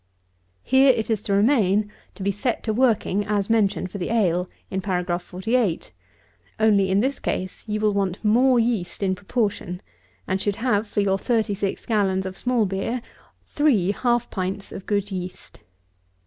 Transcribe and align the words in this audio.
Here 0.63 0.89
it 0.89 1.11
is 1.11 1.21
to 1.25 1.33
remain 1.33 1.91
to 2.15 2.23
be 2.23 2.31
set 2.31 2.63
to 2.63 2.73
working 2.73 3.23
as 3.27 3.51
mentioned 3.51 3.91
for 3.91 3.99
the 3.99 4.09
ale, 4.09 4.49
in 4.71 4.81
Paragraph 4.81 5.21
48; 5.21 5.91
only, 6.59 6.89
in 6.89 7.01
this 7.01 7.19
case, 7.19 7.63
you 7.67 7.79
will 7.79 7.93
want 7.93 8.25
more 8.25 8.59
yeast 8.59 9.03
in 9.03 9.13
proportion; 9.13 9.79
and 10.27 10.41
should 10.41 10.55
have 10.55 10.87
for 10.87 11.01
your 11.01 11.19
thirty 11.19 11.53
six 11.53 11.85
gallons 11.85 12.25
of 12.25 12.35
small 12.35 12.65
beer, 12.65 13.03
three 13.43 13.91
half 13.91 14.31
pints 14.31 14.71
of 14.71 14.87
good 14.87 15.11
yeast. 15.11 15.59